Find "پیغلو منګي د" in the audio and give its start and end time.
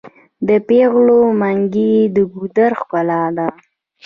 0.69-2.17